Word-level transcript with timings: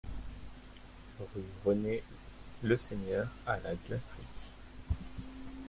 Rue 1.19 1.43
René 1.63 2.01
Leseigneur 2.63 3.27
à 3.45 3.59
La 3.59 3.75
Glacerie 3.75 4.17